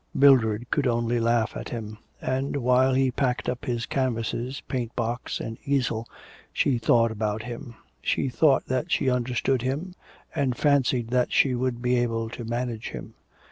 Mildred 0.15 0.71
could 0.71 0.87
only 0.87 1.19
laugh 1.19 1.55
at 1.55 1.69
him; 1.69 1.99
and, 2.19 2.57
while 2.57 2.95
he 2.95 3.11
packed 3.11 3.47
up 3.47 3.65
his 3.65 3.85
canvases, 3.85 4.59
paint 4.67 4.95
box, 4.95 5.39
and 5.39 5.59
easel, 5.63 6.07
she 6.51 6.79
thought 6.79 7.11
about 7.11 7.43
him. 7.43 7.75
She 8.01 8.27
thought 8.27 8.65
that 8.65 8.89
she 8.91 9.11
understood 9.11 9.61
him, 9.61 9.93
and 10.33 10.57
fancied 10.57 11.09
that 11.09 11.31
she 11.31 11.53
would 11.53 11.83
be 11.83 11.99
able 11.99 12.31
to 12.31 12.43
manage 12.43 12.89
him. 12.89 13.13